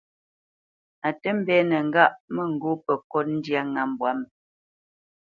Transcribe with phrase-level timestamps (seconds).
[1.07, 4.25] A tə mbénə ŋgâʼ mə ŋgó pə kot ndyâ ŋá mbwǎ mə.